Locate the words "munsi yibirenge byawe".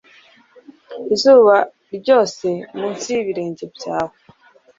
2.79-4.17